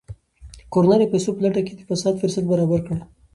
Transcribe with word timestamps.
کرونا 0.73 0.95
د 0.99 1.03
پیسو 1.11 1.29
په 1.35 1.41
لټه 1.45 1.61
کې 1.67 1.73
د 1.75 1.81
فساد 1.89 2.13
فرصت 2.21 2.43
برابر 2.51 2.79
کړی. 2.87 3.01